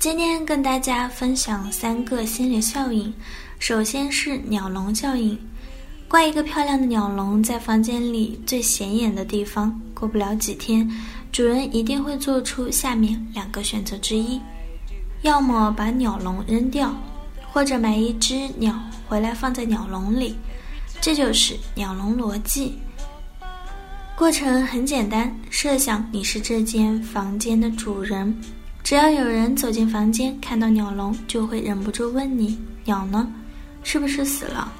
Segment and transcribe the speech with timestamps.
[0.00, 3.12] 今天跟大家分享三个心理效应。
[3.58, 5.38] 首先是鸟笼效应，
[6.08, 10.90] 挂一个漂亮的鸟笼在房间里最显眼的地方，过不了几天，
[11.30, 14.40] 主人一定会做出下面两个选择之一：
[15.20, 16.94] 要么把鸟笼扔掉，
[17.52, 18.74] 或者买一只鸟
[19.06, 20.34] 回来放在鸟笼里。
[20.98, 22.74] 这就是鸟笼逻辑。
[24.16, 28.34] 过程很简单，设想你是这间房间的主人，
[28.90, 33.24] 只要有人走进房间看到鸟笼，就会忍不住问你：鸟呢？
[33.84, 34.72] 是不是死了？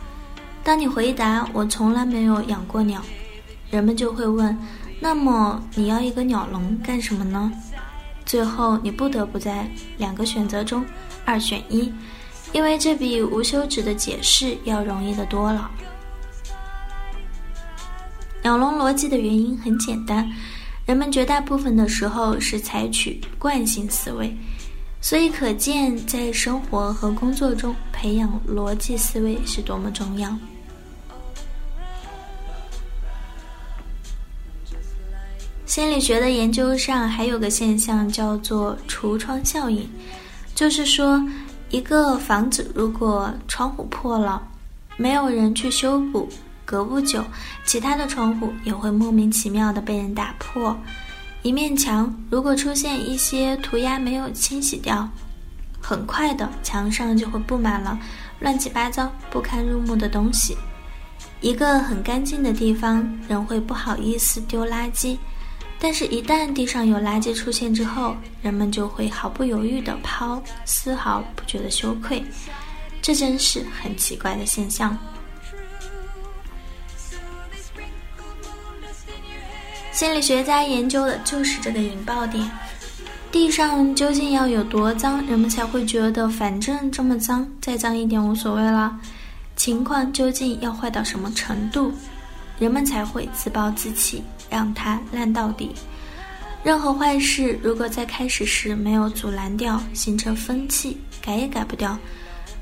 [0.64, 3.00] 当你回答“我从来没有养过鸟”，
[3.70, 4.58] 人们就会问
[4.98, 7.52] ：“那么你要一个鸟笼干什么呢？”
[8.26, 10.84] 最后你不得不在两个选择中
[11.24, 11.92] 二选一，
[12.50, 15.70] 因为这比无休止的解释要容易的多了。
[18.42, 20.28] 鸟笼逻辑的原因很简单，
[20.90, 24.36] 人们绝大部分的时候是采取惯性思维。
[25.00, 30.36] 所以可见，在生活和工作中培养逻辑思维是多么重要。
[35.64, 39.88] 心理学的研究上还有个现象叫做“橱窗效应”，
[40.56, 41.24] 就是说，
[41.68, 44.42] 一个房子如果窗户破了，
[44.96, 46.28] 没有人去修补，
[46.70, 47.24] 隔不久，
[47.64, 50.78] 其他的窗户也会莫名其妙的被人打破。
[51.42, 55.08] 一面墙如果出现一些涂鸦没有清洗掉，
[55.80, 57.98] 很快的墙上就会布满了
[58.38, 60.56] 乱七八糟、不堪入目的东西。
[61.40, 65.18] 一个很干净的地方，人会不好意思丢垃圾，
[65.80, 72.22] 但是，一旦地上有垃圾出现之后，人们就会毫不犹豫的抛，丝毫不觉得羞愧。
[73.02, 74.96] 这真是很奇怪的现象。
[80.00, 82.50] 心理学家研究的就是这个引爆点：
[83.30, 88.98] 地上究竟要有多脏，人们才会觉得反正这么脏，再脏一点无所谓了？
[89.56, 91.92] 情况究竟要坏到什么程度，
[92.58, 95.70] 人们才会自暴自弃，让它烂到底？
[96.64, 101.94] 任何坏事如果在开始时没有阻拦掉，形成风气，改也改不掉。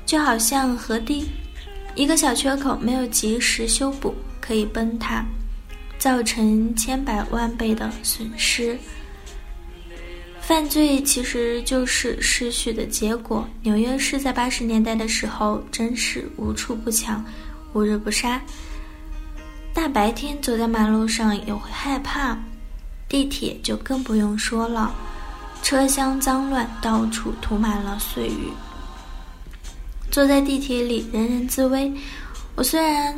[0.05, 1.25] 就好像河堤，
[1.95, 5.23] 一个小缺口没有及时修补，可以崩塌。
[5.99, 8.75] 造成千百万倍的损失。
[10.41, 13.47] 犯罪其实就是失序的结果。
[13.61, 17.23] 纽约市在八十年代的时候，真是无处不抢，
[17.73, 18.41] 无日不杀。
[19.73, 22.35] 大白天走在马路上也会害怕，
[23.07, 24.91] 地铁就更不用说了，
[25.61, 28.49] 车厢脏乱，到处涂满了碎雨。
[30.09, 31.93] 坐在地铁里，人人自危。
[32.55, 33.13] 我虽然。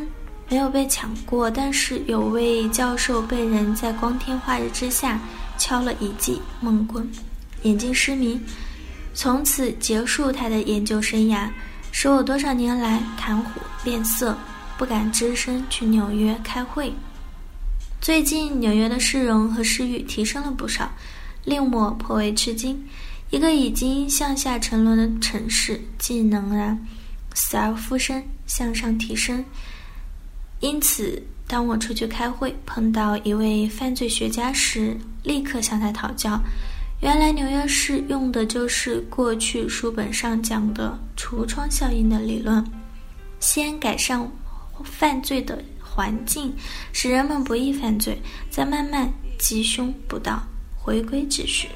[0.52, 5.18] 没有被抢过，但是有位教授被人在光天化日之下
[5.58, 7.10] 敲了一记闷棍，
[7.62, 8.38] 眼睛失明，
[9.14, 11.48] 从此结束他的研究生涯，
[11.94, 14.38] 使我多少年来谈虎变色，
[14.78, 16.94] 不敢只身去纽约开会。
[18.02, 20.92] 最近纽约的市容和市域提升了不少，
[21.46, 22.78] 令我颇为吃惊。
[23.30, 26.78] 一个已经向下沉沦的城市，竟能然
[27.36, 29.46] 死而复生，向上提升。
[30.62, 36.40] 因此，当我出去开会碰到一位犯罪学家时，立刻向他讨教。
[37.02, 42.64] 原来纽约市用的就是过去书本上讲的橱窗效应的理论，
[43.40, 44.32] 先改善
[44.84, 46.54] 犯罪的环境，
[46.94, 48.22] 使人们不易犯罪，
[48.52, 50.44] 再慢慢吉凶不道，
[50.78, 51.68] 回归秩序。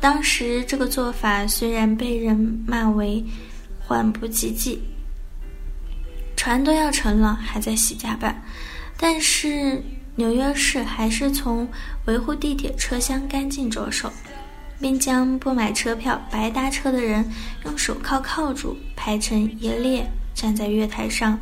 [0.00, 2.36] 当时这个做法虽然被人
[2.66, 3.24] 骂为
[3.78, 4.82] 缓不济济。
[6.38, 8.40] 船都要沉了，还在洗甲板，
[8.96, 9.82] 但是
[10.14, 11.68] 纽约市还是从
[12.06, 14.10] 维护地铁车厢干净着手，
[14.80, 17.28] 并将不买车票白搭车的人
[17.64, 21.36] 用手铐铐住，排成一列站在月台上，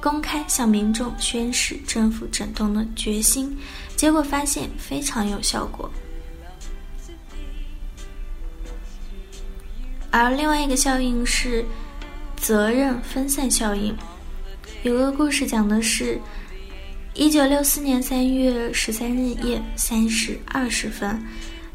[0.00, 3.54] 公开向民众宣示政府整顿的决心。
[3.96, 5.90] 结果发现非常有效果。
[10.10, 11.62] 而另外一个效应是
[12.34, 13.94] 责任分散效应。
[14.84, 16.20] 有个故事讲的是，
[17.14, 21.20] 一九六四年三月十三日夜三时二十分，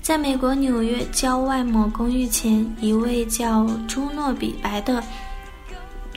[0.02, 5.04] 在美国纽约郊外某公寓前，一位叫朱诺比白的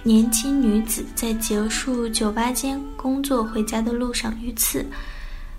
[0.04, 4.86] 年轻女子在结束酒吧间工作回家的路上遇刺。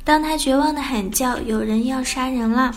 [0.06, 2.74] 当她绝望的喊叫：“有人要杀人了！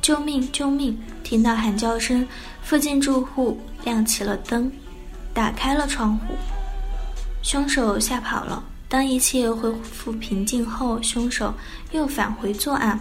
[0.00, 0.48] 救命！
[0.52, 2.24] 救命！”听到喊叫声，
[2.62, 4.70] 附近住户亮起了灯，
[5.34, 6.34] 打开了窗户。
[7.42, 8.62] 凶手吓跑了。
[8.88, 11.52] 当一切恢复平静后，凶手
[11.92, 12.98] 又返回作案。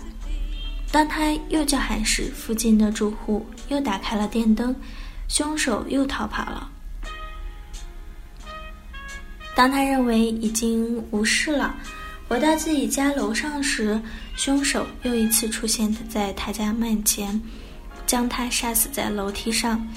[0.92, 4.76] 当他又叫喊时，附近的住户又打开了电灯，
[5.30, 6.70] 凶手又逃跑了。
[9.56, 11.76] 当他认为已经无事了，
[12.28, 14.00] 回到自己家楼上时，
[14.36, 17.42] 凶手又一次出现在他家门前，
[18.06, 19.88] 将他杀死在楼梯上。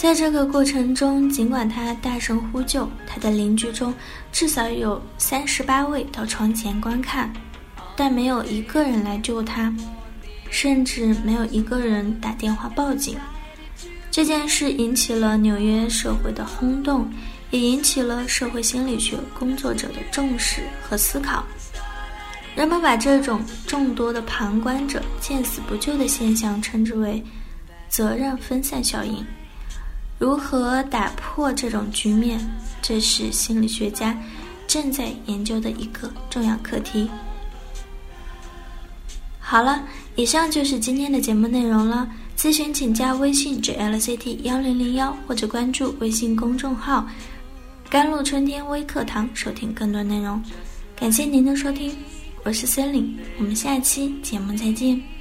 [0.00, 3.92] 在这个过程中，尽管他大声呼救，他的邻居中
[4.32, 7.30] 至少有三十八位到窗前观看，
[7.96, 9.70] 但没有一个人来救他，
[10.50, 13.18] 甚至没有一个人打电话报警。
[14.10, 17.06] 这件事引起了纽约社会的轰动，
[17.50, 21.44] 也引起了社会心理学工作者的重视和思考。
[22.56, 27.22] 人们把这种众多的旁观者见死不救的现象称之为
[27.90, 29.22] “责任分散效应”。
[30.20, 32.38] 如何打破这种局面？
[32.82, 34.14] 这是心理学家
[34.66, 37.08] 正在研究的一个重要课题。
[39.38, 39.82] 好了，
[40.16, 42.06] 以上就是今天的节目内容了。
[42.36, 47.08] 咨询请加微信 jlct 幺零零幺，或者关注微信公众号
[47.88, 50.42] “甘露春天微课堂”，收听更多内容。
[50.94, 51.96] 感谢您的收听，
[52.44, 55.19] 我是森林，我们下期节目再见。